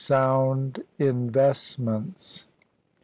[0.03, 2.45] SOUND INVESTMENTS.